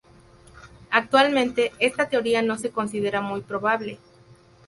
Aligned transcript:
Actualmente, 0.89 1.73
esta 1.77 2.09
teoría 2.09 2.41
no 2.41 2.57
se 2.57 2.71
considera 2.71 3.21
muy 3.21 3.41
probable. 3.41 3.99